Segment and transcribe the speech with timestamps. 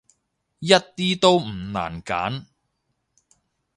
[0.57, 2.45] 一啲都唔難揀